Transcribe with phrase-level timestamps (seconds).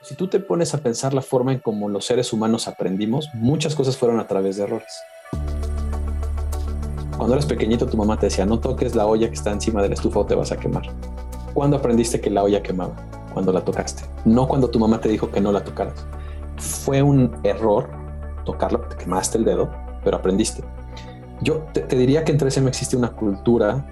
[0.00, 3.74] Si tú te pones a pensar la forma en cómo los seres humanos aprendimos, muchas
[3.74, 4.92] cosas fueron a través de errores.
[7.16, 9.92] Cuando eras pequeñito, tu mamá te decía, no toques la olla que está encima del
[9.92, 10.84] estufa o te vas a quemar.
[11.52, 12.94] ¿Cuándo aprendiste que la olla quemaba?
[13.34, 14.04] Cuando la tocaste.
[14.24, 16.06] No cuando tu mamá te dijo que no la tocaras.
[16.58, 17.90] Fue un error
[18.44, 19.68] tocarla, te quemaste el dedo,
[20.04, 20.62] pero aprendiste.
[21.40, 23.84] Yo te, diría que en 3M existe una cultura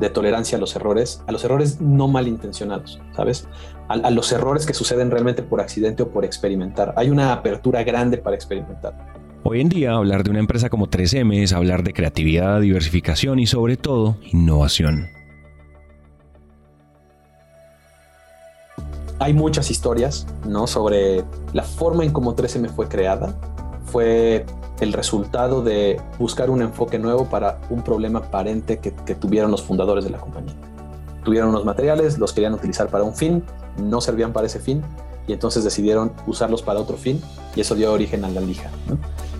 [0.00, 3.46] de tolerancia a los errores, a los errores no malintencionados, ¿sabes?
[3.88, 6.94] A, a, los errores que suceden realmente por accidente o por experimentar.
[6.96, 8.94] Hay una apertura grande para experimentar.
[9.42, 13.46] Hoy en día hablar de una empresa como 3M es hablar de creatividad, diversificación y
[13.46, 15.08] sobre todo innovación.
[19.18, 20.66] Hay muchas historias, ¿no?
[20.66, 23.38] Sobre la forma en cómo 3M fue creada.
[23.84, 24.46] Fue
[24.80, 30.04] el resultado de buscar un enfoque nuevo para un problema aparente que, tuvieron los fundadores
[30.04, 30.54] de la compañía.
[31.24, 33.44] Tuvieron unos materiales, los querían utilizar para un fin,
[33.78, 34.82] no servían para ese fin
[35.26, 37.20] y entonces decidieron usarlos para otro fin
[37.54, 38.70] y eso dio origen a la lija.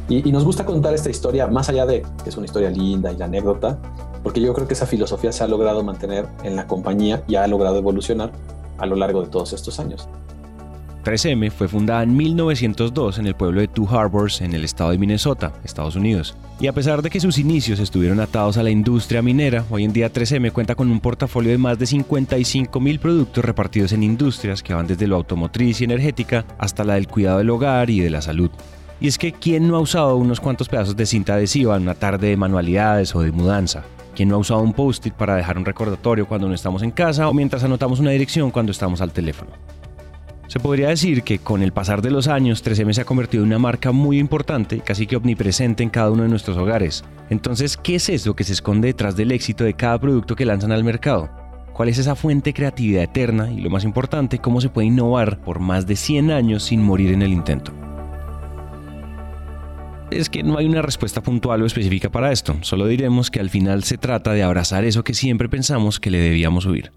[0.09, 3.13] Y, y, nos gusta contar esta historia, más allá de que es una historia linda
[3.13, 3.79] y la anécdota,
[4.23, 7.47] porque yo creo que esa filosofía se ha logrado mantener en la compañía y ha
[7.47, 8.33] logrado evolucionar
[8.77, 10.09] a lo largo de todos estos años.
[11.05, 14.99] 3M fue fundada en 1902 en el pueblo de Two Harbors, en el estado de
[14.99, 16.37] Minnesota, Estados Unidos.
[16.61, 19.93] Y a pesar de que sus inicios estuvieron atados a la industria minera, hoy en
[19.93, 24.63] día 3M cuenta con un portafolio de más de 55 mil productos repartidos en industrias
[24.63, 28.11] que van desde lo automotriz y energética hasta la del cuidado del hogar y de
[28.11, 28.51] la salud.
[29.01, 31.95] Y es que ¿quién no ha usado unos cuantos pedazos de cinta adhesiva en una
[31.95, 33.85] tarde de manualidades o de mudanza?
[34.15, 37.29] ¿Quién no ha usado un post-it para dejar un recordatorio cuando no estamos en casa
[37.29, 39.53] o mientras anotamos una dirección cuando estamos al teléfono?
[40.51, 43.51] Se podría decir que con el pasar de los años 3M se ha convertido en
[43.51, 47.05] una marca muy importante, casi que omnipresente en cada uno de nuestros hogares.
[47.29, 50.73] Entonces, ¿qué es eso que se esconde detrás del éxito de cada producto que lanzan
[50.73, 51.31] al mercado?
[51.73, 53.49] ¿Cuál es esa fuente de creatividad eterna?
[53.53, 57.13] Y lo más importante, ¿cómo se puede innovar por más de 100 años sin morir
[57.13, 57.73] en el intento?
[60.11, 63.51] Es que no hay una respuesta puntual o específica para esto, solo diremos que al
[63.51, 66.91] final se trata de abrazar eso que siempre pensamos que le debíamos huir.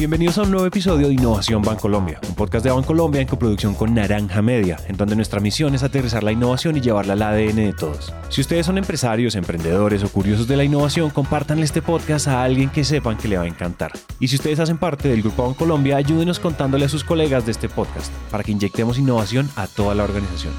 [0.00, 3.92] Bienvenidos a un nuevo episodio de Innovación Bancolombia, un podcast de Bancolombia en coproducción con
[3.92, 7.74] Naranja Media, en donde nuestra misión es aterrizar la innovación y llevarla al ADN de
[7.74, 8.10] todos.
[8.30, 12.70] Si ustedes son empresarios, emprendedores o curiosos de la innovación, compártanle este podcast a alguien
[12.70, 13.92] que sepan que le va a encantar.
[14.18, 17.68] Y si ustedes hacen parte del Grupo Bancolombia, ayúdenos contándole a sus colegas de este
[17.68, 20.54] podcast para que inyectemos innovación a toda la organización.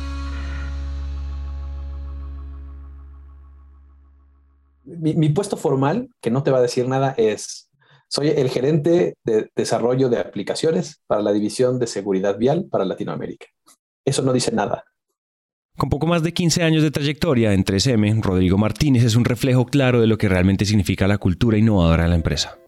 [4.86, 7.71] Mi, mi puesto formal, que no te va a decir nada, es
[8.12, 13.48] soy el gerente de desarrollo de aplicaciones para la división de seguridad vial para Latinoamérica.
[14.04, 14.84] Eso no dice nada.
[15.78, 19.66] Con poco más de 15 años de trayectoria en 3M, Rodrigo Martínez es un reflejo
[19.66, 22.60] claro de lo que realmente significa la cultura innovadora de la empresa.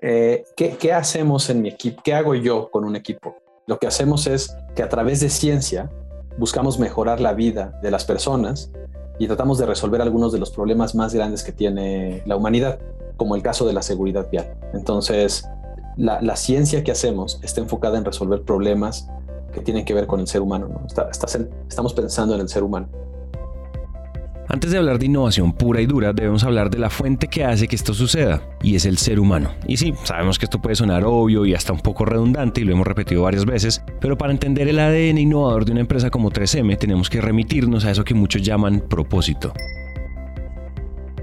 [0.00, 2.00] Eh, ¿qué, hacemos en mi equipo?
[2.02, 3.36] ¿Qué hago yo con un equipo?
[3.66, 5.90] Lo que hacemos es que a través de ciencia
[6.38, 8.72] buscamos mejorar la vida de las personas
[9.18, 12.78] y tratamos de resolver algunos de los problemas más grandes que tiene la humanidad
[13.16, 14.54] como el caso de la seguridad vial.
[14.74, 15.48] Entonces,
[15.96, 19.08] la, ciencia que hacemos está enfocada en resolver problemas
[19.52, 20.68] que tienen que ver con el ser humano.
[21.68, 22.88] estamos pensando en el ser humano.
[24.48, 27.66] Antes de hablar de innovación pura y dura, debemos hablar de la fuente que hace
[27.66, 29.50] que esto suceda, y es el ser humano.
[29.66, 32.72] Y sí, sabemos que esto puede sonar obvio y hasta un poco redundante, y lo
[32.72, 36.78] hemos repetido varias veces, pero para entender el ADN innovador de una empresa como 3M
[36.78, 39.52] tenemos que remitirnos a eso que muchos llaman propósito.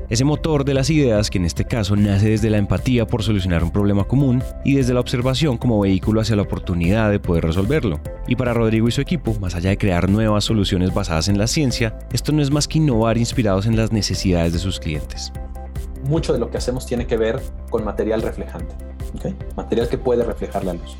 [0.09, 3.63] Ese motor de las ideas que en este caso nace desde la empatía por solucionar
[3.63, 7.99] un problema común y desde la observación como vehículo hacia la oportunidad de poder resolverlo.
[8.27, 11.47] Y para Rodrigo y su equipo, más allá de crear nuevas soluciones basadas en la
[11.47, 15.31] ciencia, esto no es más que innovar inspirados en las necesidades de sus clientes.
[16.07, 18.75] Mucho de lo que hacemos tiene que ver con material reflejante,
[19.55, 20.97] material que puede reflejar la luz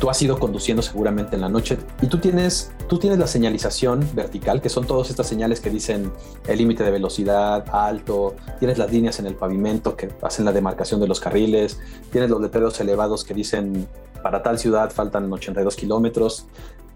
[0.00, 4.06] tú has ido conduciendo seguramente en la noche y tú tienes, tú tienes la señalización
[4.14, 6.12] vertical, que son todas estas señales que dicen
[6.46, 11.00] el límite de velocidad alto, tienes las líneas en el pavimento que hacen la demarcación
[11.00, 11.78] de los carriles,
[12.10, 13.88] tienes los letreros elevados que dicen
[14.22, 16.46] para tal ciudad faltan 82 kilómetros.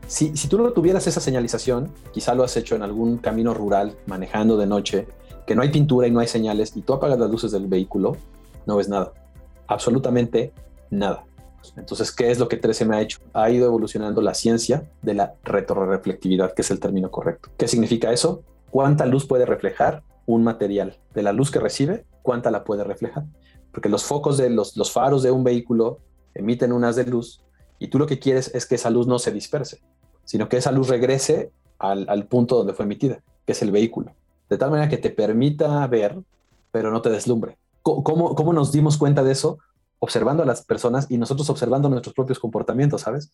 [0.06, 3.96] Si, si tú no tuvieras esa señalización, quizá lo has hecho en algún camino rural
[4.06, 5.06] manejando de noche,
[5.46, 8.16] que no hay pintura y no hay señales, y tú apagas las luces del vehículo,
[8.66, 9.12] no ves nada,
[9.68, 10.52] absolutamente
[10.90, 11.24] nada.
[11.76, 13.18] Entonces, ¿qué es lo que 13 me ha hecho?
[13.32, 17.50] Ha ido evolucionando la ciencia de la retroreflectividad, que es el término correcto.
[17.56, 18.42] ¿Qué significa eso?
[18.70, 20.98] ¿Cuánta luz puede reflejar un material?
[21.14, 23.24] De la luz que recibe, ¿cuánta la puede reflejar?
[23.72, 25.98] Porque los focos de los, faros de un vehículo
[26.34, 27.42] emiten unas de luz
[27.78, 29.80] y tú lo que quieres es que esa luz no se disperse,
[30.24, 34.12] sino que esa luz regrese al, punto donde fue emitida, que es el vehículo.
[34.48, 36.18] De tal manera que te permita ver,
[36.70, 37.56] pero no te deslumbre.
[37.82, 39.58] ¿Cómo, cómo nos dimos cuenta de eso?
[40.00, 43.32] Observando a las personas y nosotros observando nuestros propios comportamientos, ¿sabes?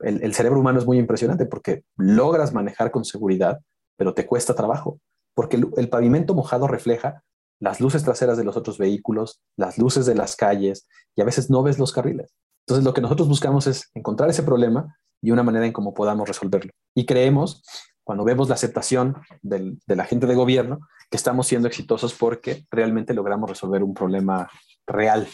[0.00, 3.60] El, cerebro humano es muy impresionante porque logras manejar con seguridad,
[3.96, 5.00] pero te cuesta trabajo,
[5.34, 7.24] porque el pavimento mojado refleja
[7.60, 11.50] las luces traseras de los otros vehículos, las luces de las calles y a veces
[11.50, 12.34] no ves los carriles.
[12.66, 16.28] Entonces lo que nosotros buscamos es encontrar ese problema y una manera en cómo podamos
[16.28, 16.70] resolverlo.
[16.94, 17.64] Y creemos,
[18.04, 20.80] cuando vemos la aceptación del, de la gente de gobierno,
[21.10, 24.48] que estamos siendo exitosos porque realmente logramos resolver un problema
[24.86, 25.26] real.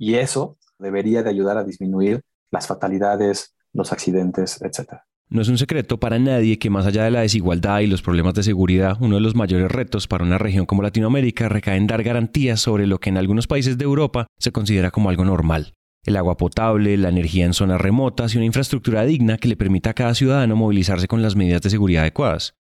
[0.00, 5.04] Y eso debería de ayudar a disminuir las fatalidades, los accidentes, etcétera.
[5.28, 8.32] No es un secreto para nadie que más allá de la desigualdad y los problemas
[8.32, 12.02] de seguridad, uno de los mayores retos para una región como Latinoamérica recae en dar
[12.02, 15.74] garantías sobre lo que en algunos países de Europa se considera como algo normal.
[16.02, 19.90] El agua potable, la energía en zonas remotas y una infraestructura digna que le permita
[19.90, 22.54] a cada ciudadano movilizarse con las medidas de seguridad adecuadas.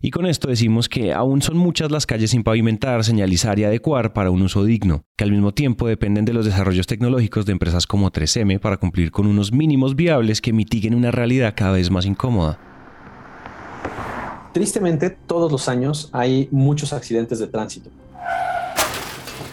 [0.00, 4.12] Y con esto decimos que aún son muchas las calles sin pavimentar, señalizar y adecuar
[4.12, 7.84] para un uso digno, que al mismo tiempo dependen de los desarrollos tecnológicos de empresas
[7.84, 12.06] como 3M para cumplir con unos mínimos viables que mitiguen una realidad cada vez más
[12.06, 12.60] incómoda.
[14.52, 17.90] Tristemente, todos los años hay muchos accidentes de tránsito.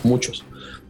[0.04, 0.46] Muchos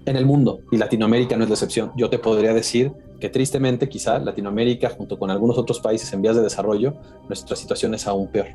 [0.05, 1.93] en el mundo y Latinoamérica no es la excepción.
[1.95, 6.35] Yo te podría decir que tristemente quizá Latinoamérica junto con algunos otros países en vías
[6.35, 6.95] de desarrollo,
[7.27, 8.47] nuestra situación es aún peor.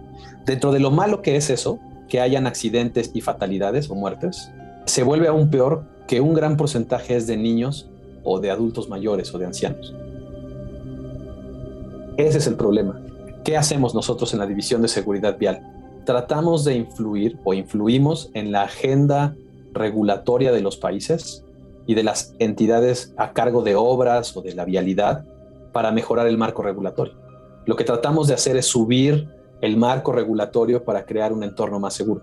[0.44, 1.78] Dentro de lo malo que es eso,
[2.08, 4.50] que hayan accidentes y fatalidades o muertes,
[4.84, 7.88] se vuelve aún peor que un gran porcentaje es de niños
[8.24, 9.94] o de adultos mayores o de ancianos.
[12.16, 13.00] Ese es el problema.
[13.44, 15.62] ¿Qué hacemos nosotros en la División de Seguridad Vial?
[16.04, 19.34] Tratamos de influir o influimos en la agenda
[19.72, 21.44] regulatoria de los países
[21.90, 25.24] y de las entidades a cargo de obras o de la vialidad
[25.72, 27.14] para mejorar el marco regulatorio.
[27.66, 29.28] Lo que tratamos de hacer es subir
[29.60, 32.22] el marco regulatorio para crear un entorno más seguro.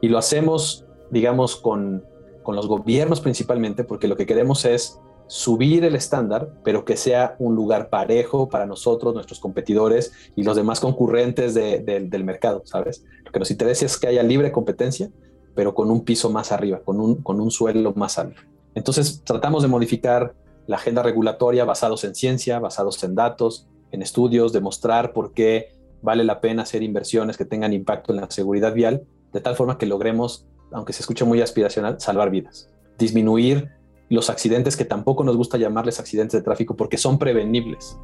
[0.00, 2.04] Y lo hacemos, digamos, con,
[2.42, 4.98] con los gobiernos principalmente, porque lo que queremos es
[5.28, 10.56] subir el estándar, pero que sea un lugar parejo para nosotros, nuestros competidores y los
[10.56, 13.04] demás concurrentes del mercado, ¿sabes?
[13.24, 15.12] Lo que nos interesa es que haya libre competencia
[15.56, 18.42] pero con un piso más arriba, con un, con un suelo más alto.
[18.76, 20.34] Entonces tratamos de modificar
[20.66, 26.24] la agenda regulatoria basados en ciencia, basados en datos, en estudios, demostrar por qué vale
[26.24, 29.86] la pena hacer inversiones que tengan impacto en la seguridad vial, de tal forma que
[29.86, 32.68] logremos, aunque se escuche muy aspiracional, salvar vidas,
[32.98, 33.70] disminuir
[34.10, 37.98] los accidentes que tampoco nos gusta llamarles accidentes de tráfico porque son prevenibles.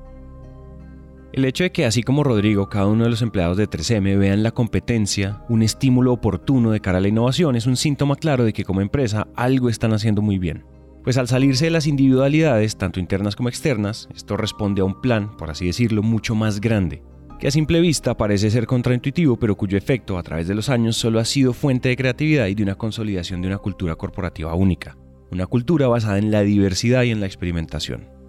[1.33, 4.43] El hecho de que así como Rodrigo, cada uno de los empleados de 3M vean
[4.43, 8.53] la competencia, un estímulo oportuno de cara a la innovación, es un síntoma claro de
[8.53, 10.67] que como empresa algo están haciendo muy bien.
[11.03, 15.35] Pues al salirse de las individualidades, tanto internas como externas, esto responde a un plan,
[15.39, 17.03] por así decirlo, mucho más grande,
[17.41, 20.99] que a simple vista parece ser contraintuitivo, pero cuyo efecto a través de los años
[20.99, 24.99] solo ha sido fuente de creatividad y de una consolidación de una cultura corporativa única,
[25.31, 28.22] una cultura basada en la diversidad y en la experimentación.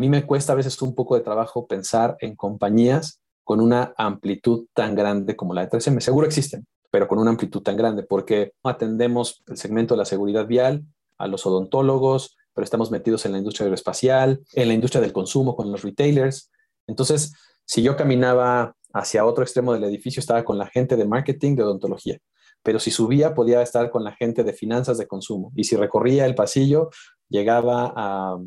[0.00, 4.66] Mí me cuesta a veces un poco de trabajo pensar en compañías con una amplitud
[4.74, 6.00] tan grande como la de 3M.
[6.00, 10.46] Seguro existen, pero con una amplitud tan grande, porque atendemos el segmento de la seguridad
[10.46, 10.84] vial,
[11.18, 15.54] a los odontólogos, pero estamos metidos en la industria aeroespacial, en la industria del consumo
[15.54, 16.50] con los retailers.
[16.86, 21.56] Entonces, si yo caminaba hacia otro extremo del edificio, estaba con la gente de marketing,
[21.56, 22.18] de odontología.
[22.62, 25.52] Pero si subía, podía estar con la gente de finanzas de consumo.
[25.54, 26.90] Y si recorría el pasillo,
[27.28, 28.38] llegaba a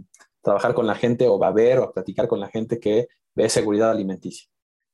[0.43, 3.07] trabajar con la gente o va a ver o a platicar con la gente que
[3.35, 4.47] ve seguridad alimenticia.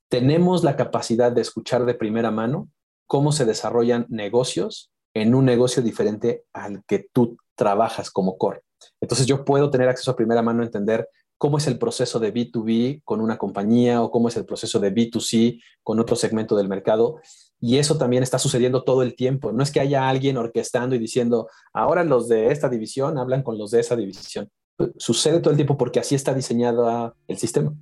[0.07, 2.69] Tenemos la capacidad de escuchar de primera mano
[3.07, 8.61] cómo se desarrollan negocios en un negocio diferente al que tú trabajas como core.
[9.01, 12.33] Entonces yo puedo tener acceso a primera mano a entender cómo es el proceso de
[12.33, 16.67] B2B con una compañía o cómo es el proceso de B2C con otro segmento del
[16.67, 17.19] mercado.
[17.59, 19.51] Y eso también está sucediendo todo el tiempo.
[19.51, 23.57] No es que haya alguien orquestando y diciendo, ahora los de esta división hablan con
[23.57, 24.49] los de esa división
[24.97, 27.73] sucede todo el tiempo porque así está diseñado el sistema.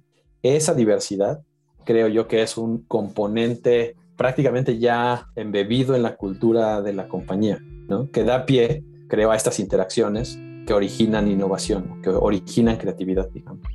[0.42, 1.42] Esa diversidad
[1.84, 7.60] creo yo que es un componente prácticamente ya embebido en la cultura de la compañía,
[7.88, 8.10] ¿no?
[8.12, 13.66] que da pie, creo, a estas interacciones que originan innovación, que originan creatividad, digamos.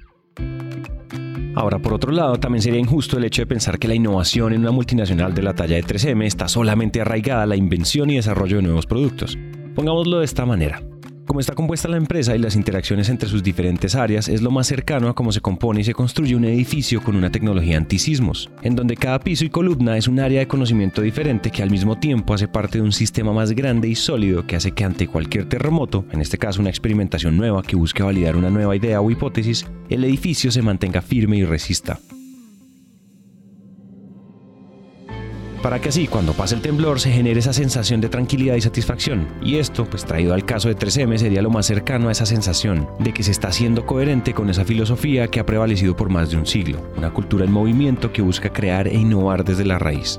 [1.55, 4.61] Ahora, por otro lado, también sería injusto el hecho de pensar que la innovación en
[4.61, 8.57] una multinacional de la talla de 3M está solamente arraigada a la invención y desarrollo
[8.57, 9.39] de nuevos productos.
[9.75, 10.83] Pongámoslo de esta manera.
[11.33, 14.67] Como está compuesta la empresa y las interacciones entre sus diferentes áreas es lo más
[14.67, 18.77] cercano a cómo se compone y se construye un edificio con una tecnología antisismos, en
[18.77, 22.35] donde cada piso y columna es un área de conocimiento diferente que al mismo tiempo
[22.35, 26.05] hace parte de un sistema más grande y sólido que hace que ante cualquier terremoto,
[26.13, 30.05] en este caso una experimentación nueva que busque validar una nueva idea o hipótesis, el
[30.05, 31.99] edificio se mantenga firme y resista.
[35.63, 39.29] Para que así cuando pase el temblor se genere esa sensación de tranquilidad y satisfacción.
[39.41, 42.89] Y esto, pues traído al caso de 3M, sería lo más cercano a esa sensación
[42.99, 46.37] de que se está siendo coherente con esa filosofía que ha prevalecido por más de
[46.37, 50.19] un siglo, una cultura en movimiento que busca crear e innovar desde la raíz.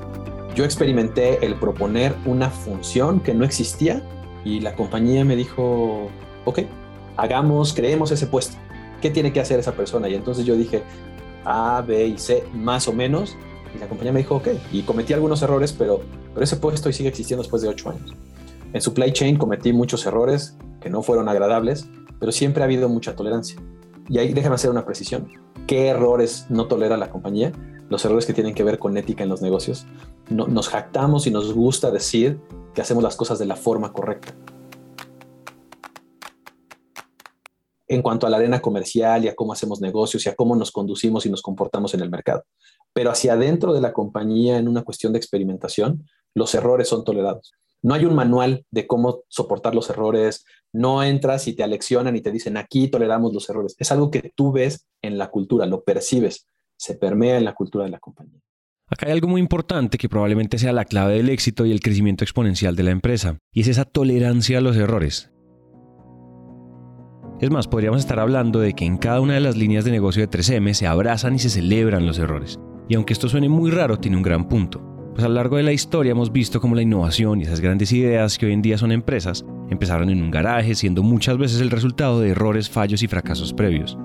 [0.54, 4.02] Yo experimenté el proponer una función que no existía
[4.44, 6.08] y la compañía me dijo,
[6.44, 6.60] ok,
[7.16, 8.56] hagamos, creemos ese puesto.
[9.02, 10.08] ¿Qué tiene que hacer esa persona?
[10.08, 10.82] Y entonces yo dije,
[11.44, 13.36] A, B y C, más o menos,
[13.74, 16.00] y la compañía me dijo, ok, y cometí algunos errores, pero,
[16.32, 18.14] pero ese puesto sigue existiendo después de ocho años.
[18.72, 21.88] En supply chain cometí muchos errores que no fueron agradables,
[22.18, 23.60] pero siempre ha habido mucha tolerancia.
[24.08, 25.28] Y ahí déjame hacer una precisión.
[25.66, 27.52] ¿Qué errores no tolera la compañía?
[27.88, 29.86] Los errores que tienen que ver con ética en los negocios.
[30.28, 32.40] No, nos jactamos y nos gusta decir
[32.74, 34.34] que hacemos las cosas de la forma correcta.
[37.86, 40.70] En cuanto a la arena comercial y a cómo hacemos negocios y a cómo nos
[40.70, 42.44] conducimos y nos comportamos en el mercado
[42.94, 47.52] pero hacia adentro de la compañía en una cuestión de experimentación, los errores son tolerados.
[47.82, 52.22] No hay un manual de cómo soportar los errores, no entras y te aleccionan y
[52.22, 53.76] te dicen aquí toleramos los errores.
[53.78, 57.84] Es algo que tú ves en la cultura, lo percibes, se permea en la cultura
[57.84, 58.40] de la compañía.
[58.86, 62.22] Acá hay algo muy importante que probablemente sea la clave del éxito y el crecimiento
[62.22, 65.33] exponencial de la empresa, y es esa tolerancia a los errores.
[67.44, 70.26] Es más, podríamos estar hablando de que en cada una de las líneas de negocio
[70.26, 72.58] de 3M se abrazan y se celebran los errores.
[72.88, 74.80] Y aunque esto suene muy raro, tiene un gran punto.
[75.12, 77.92] Pues a lo largo de la historia hemos visto cómo la innovación y esas grandes
[77.92, 81.70] ideas que hoy en día son empresas empezaron en un garaje siendo muchas veces el
[81.70, 83.98] resultado de errores, fallos y fracasos previos.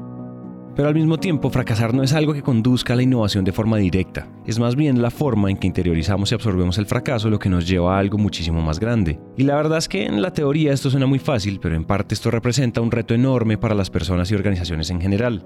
[0.79, 3.75] Pero al mismo tiempo, fracasar no es algo que conduzca a la innovación de forma
[3.75, 7.50] directa, es más bien la forma en que interiorizamos y absorbemos el fracaso lo que
[7.50, 9.19] nos lleva a algo muchísimo más grande.
[9.36, 12.15] Y la verdad es que en la teoría esto suena muy fácil, pero en parte
[12.15, 15.45] esto representa un reto enorme para las personas y organizaciones en general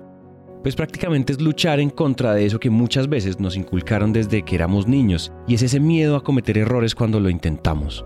[0.61, 4.55] pues prácticamente es luchar en contra de eso que muchas veces nos inculcaron desde que
[4.55, 8.05] éramos niños, y es ese miedo a cometer errores cuando lo intentamos.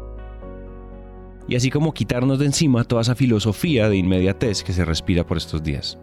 [1.48, 5.38] Y así como quitarnos de encima toda esa filosofía de inmediatez que se respira por
[5.38, 6.00] estos días.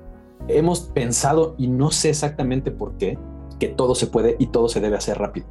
[0.49, 3.19] Hemos pensado, y no sé exactamente por qué,
[3.59, 5.47] que todo se puede y todo se debe hacer rápido.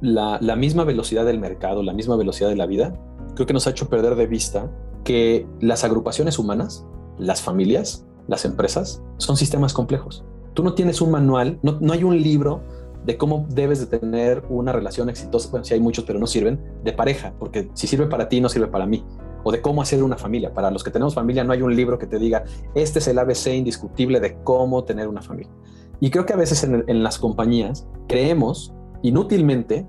[0.00, 2.94] La, misma velocidad del mercado, la misma velocidad de la vida,
[3.34, 4.70] creo que nos ha hecho perder de vista
[5.04, 6.86] que las agrupaciones humanas,
[7.18, 10.24] las familias, las empresas, son sistemas complejos
[10.58, 12.62] tú no tienes un manual, no, no hay un libro
[13.04, 16.60] de cómo debes de tener una relación exitosa, bueno, sí hay muchos, pero no sirven,
[16.82, 19.04] de pareja, porque si sirve para ti, no sirve para mí.
[19.44, 20.52] O de cómo hacer una familia.
[20.52, 23.18] Para los que tenemos familia, no hay un libro que te diga, este es el
[23.18, 25.52] ABC indiscutible de cómo tener una familia.
[26.00, 29.86] Y creo que a veces en, las compañías creemos inútilmente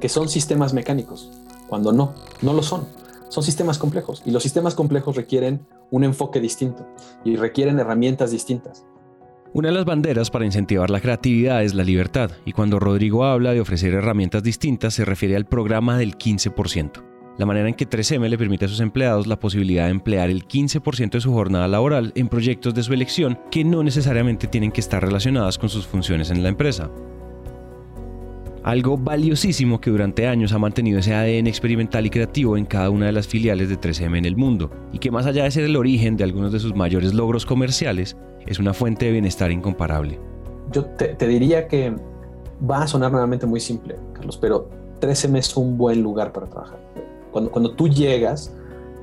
[0.00, 1.30] que son sistemas mecánicos,
[1.68, 2.86] cuando no, no lo son.
[3.28, 6.86] Son sistemas complejos y los sistemas complejos requieren un enfoque distinto
[7.24, 8.84] y requieren herramientas distintas.
[9.52, 13.52] Una de las banderas para incentivar la creatividad es la libertad, y cuando Rodrigo habla
[13.52, 17.02] de ofrecer herramientas distintas se refiere al programa del 15%,
[17.40, 20.46] la manera en que 3M le permite a sus empleados la posibilidad de emplear el
[20.46, 24.82] 15% de su jornada laboral en proyectos de su elección que no necesariamente tienen que
[24.82, 26.90] estar relacionadas con sus funciones en la empresa.
[28.62, 33.06] Algo valiosísimo que durante años ha mantenido ese ADN experimental y creativo en cada una
[33.06, 35.76] de las filiales de 3M en el mundo, y que más allá de ser el
[35.76, 40.20] origen de algunos de sus mayores logros comerciales, es una fuente de bienestar incomparable.
[40.72, 41.96] Yo te, diría que
[42.70, 44.68] va a sonar nuevamente muy simple, Carlos, pero
[45.00, 46.80] 3M es un buen lugar para trabajar.
[47.30, 48.52] Cuando, cuando tú llegas,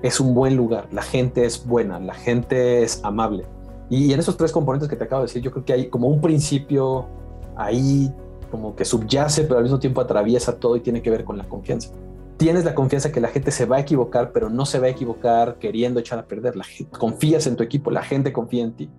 [0.01, 3.45] es un buen lugar, la gente es buena, la gente es amable.
[3.89, 6.07] Y en esos tres componentes que te acabo de decir, yo creo que hay como
[6.07, 7.07] un principio
[7.55, 8.11] ahí
[8.51, 11.45] como que subyace, pero al mismo tiempo atraviesa todo y tiene que ver con la
[11.45, 11.89] confianza.
[12.37, 14.89] Tienes la confianza que la gente se va a equivocar, pero no se va a
[14.89, 16.55] equivocar queriendo echar a perder.
[16.55, 16.65] La
[16.97, 18.89] confías en tu equipo, la gente confía en ti.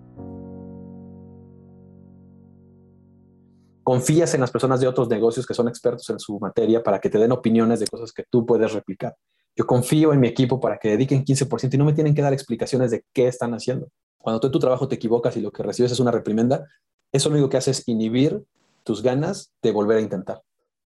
[3.89, 7.09] Confías en las personas de otros negocios que son expertos en su materia para que
[7.09, 9.15] te den opiniones de cosas que tú puedes replicar.
[9.55, 12.31] Yo confío en mi equipo para que dediquen 15% y no me tienen que dar
[12.31, 13.87] explicaciones de qué están haciendo.
[14.19, 16.67] Cuando tú en tu trabajo te equivocas y lo que recibes es una reprimenda,
[17.11, 18.43] eso lo único que hace es inhibir
[18.83, 20.43] tus ganas de volver a intentar.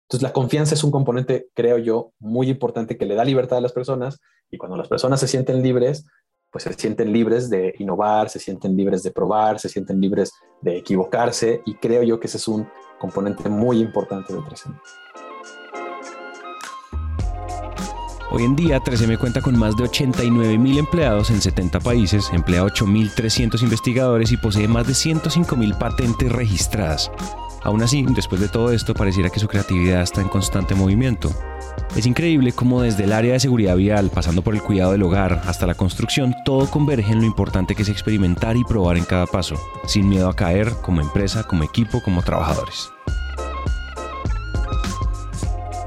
[0.09, 3.61] Entonces la confianza es un componente, creo yo, muy importante que le da libertad a
[3.61, 4.19] las personas
[4.50, 6.05] y cuando las personas se sienten libres,
[6.50, 10.78] pues se sienten libres de innovar, se sienten libres de probar, se sienten libres de
[10.78, 14.81] equivocarse y creo yo que ese es un componente muy importante del presente.
[18.31, 23.62] Hoy en día, 3M cuenta con más de 89.000 empleados en 70 países, emplea 8.300
[23.62, 27.11] investigadores y posee más de 105.000 patentes registradas.
[27.62, 31.31] Aún así, después de todo esto, pareciera que su creatividad está en constante movimiento.
[31.97, 35.42] Es increíble cómo desde el área de seguridad vial, pasando por el cuidado del hogar
[35.47, 39.26] hasta la construcción, todo converge en lo importante que es experimentar y probar en cada
[39.26, 42.90] paso, sin miedo a caer como empresa, como equipo, como trabajadores.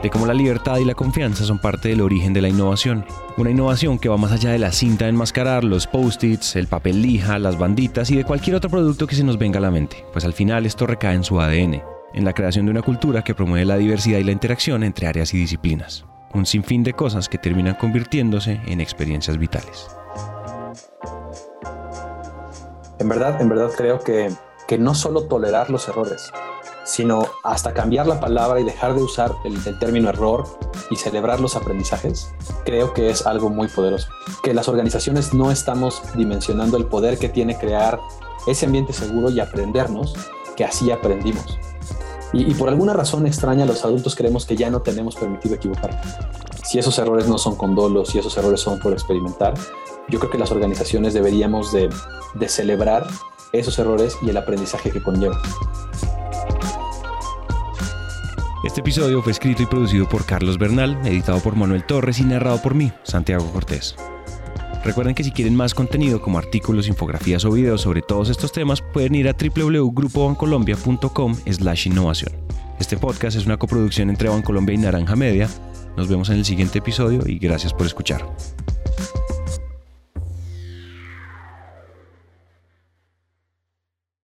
[0.04, 3.06] De cómo la libertad y la confianza son parte del origen de la innovación.
[3.38, 7.04] Una innovación que va más allá de la cinta de enmascarar, los post-its, el papel
[7.04, 10.04] lija, las banditas y de cualquier otro producto que se nos venga a la mente,
[10.12, 13.36] pues al final esto recae en su ADN, en la creación de una cultura que
[13.36, 16.06] promueve la diversidad y la interacción entre áreas y disciplinas.
[16.34, 19.88] Un sinfín de cosas que terminan convirtiéndose en experiencias vitales.
[23.00, 24.30] En verdad, en verdad creo que,
[24.68, 26.32] que no solo tolerar los errores,
[26.84, 30.46] sino hasta cambiar la palabra y dejar de usar el, el, término error
[30.90, 32.32] y celebrar los aprendizajes,
[32.66, 34.10] creo que es algo muy poderoso.
[34.44, 38.00] Que las organizaciones no estamos dimensionando el poder que tiene crear
[38.48, 40.14] ese ambiente seguro y aprendernos
[40.56, 41.60] que así aprendimos.
[42.34, 46.02] Y, por alguna razón extraña los adultos creemos que ya no tenemos permitido equivocar.
[46.64, 49.54] Si esos errores no son con dolo, si esos errores son por experimentar,
[50.08, 51.90] yo creo que las organizaciones deberíamos de,
[52.48, 53.06] celebrar
[53.52, 55.42] esos errores y el aprendizaje que conlleva.
[58.64, 62.62] Este episodio fue escrito y producido por Carlos Bernal, editado por Manuel Torres y narrado
[62.62, 63.96] por mí, Santiago Cortés.
[64.84, 68.82] Recuerden que si quieren más contenido como artículos, infografías o videos sobre todos estos temas,
[68.82, 72.32] pueden ir a www.grupobancolombia.com slash innovación.
[72.80, 75.48] Este podcast es una coproducción entre Bancolombia y Naranja Media.
[75.96, 78.26] Nos vemos en el siguiente episodio y gracias por escuchar.